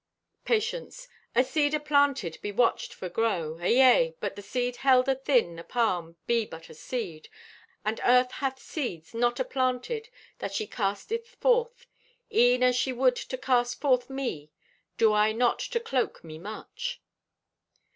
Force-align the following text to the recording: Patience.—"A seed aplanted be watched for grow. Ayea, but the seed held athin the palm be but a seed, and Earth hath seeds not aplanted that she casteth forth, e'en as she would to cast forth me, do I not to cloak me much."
Patience.—"A 0.45 1.43
seed 1.43 1.73
aplanted 1.75 2.41
be 2.41 2.51
watched 2.51 2.91
for 2.91 3.07
grow. 3.07 3.57
Ayea, 3.59 4.15
but 4.19 4.35
the 4.35 4.41
seed 4.41 4.77
held 4.77 5.05
athin 5.05 5.57
the 5.57 5.63
palm 5.63 6.15
be 6.25 6.43
but 6.43 6.71
a 6.71 6.73
seed, 6.73 7.29
and 7.85 8.01
Earth 8.03 8.31
hath 8.31 8.57
seeds 8.59 9.13
not 9.13 9.35
aplanted 9.39 10.09
that 10.39 10.55
she 10.55 10.65
casteth 10.65 11.27
forth, 11.39 11.85
e'en 12.33 12.63
as 12.63 12.75
she 12.75 12.91
would 12.91 13.15
to 13.15 13.37
cast 13.37 13.79
forth 13.79 14.09
me, 14.09 14.49
do 14.97 15.13
I 15.13 15.33
not 15.33 15.59
to 15.59 15.79
cloak 15.79 16.23
me 16.23 16.39
much." 16.39 16.99